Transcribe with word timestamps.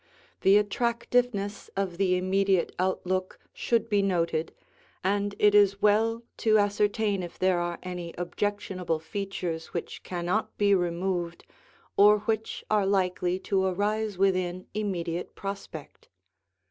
The 0.41 0.57
attractiveness 0.57 1.69
of 1.77 1.99
the 1.99 2.15
immediate 2.17 2.73
outlook 2.79 3.37
should 3.53 3.87
be 3.87 4.01
noted, 4.01 4.51
and 5.03 5.35
it 5.37 5.53
is 5.53 5.79
well 5.79 6.23
to 6.37 6.57
ascertain 6.57 7.21
if 7.21 7.37
there 7.37 7.59
are 7.59 7.77
any 7.83 8.15
objectionable 8.17 8.97
features 8.97 9.75
which 9.75 10.01
cannot 10.01 10.57
be 10.57 10.73
removed 10.73 11.45
or 11.97 12.21
which 12.21 12.65
are 12.67 12.87
likely 12.87 13.37
to 13.41 13.63
arise 13.63 14.17
within 14.17 14.65
immediate 14.73 15.35
prospect. 15.35 16.09